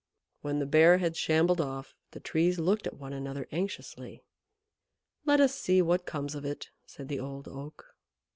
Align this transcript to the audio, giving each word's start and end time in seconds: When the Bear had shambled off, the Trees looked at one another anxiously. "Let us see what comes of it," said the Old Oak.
When 0.41 0.57
the 0.57 0.65
Bear 0.65 0.97
had 0.97 1.15
shambled 1.15 1.61
off, 1.61 1.93
the 2.09 2.19
Trees 2.19 2.57
looked 2.57 2.87
at 2.87 2.95
one 2.97 3.13
another 3.13 3.47
anxiously. 3.51 4.23
"Let 5.27 5.39
us 5.39 5.53
see 5.53 5.79
what 5.79 6.07
comes 6.07 6.33
of 6.33 6.43
it," 6.43 6.71
said 6.87 7.07
the 7.07 7.19
Old 7.19 7.47
Oak. 7.47 7.93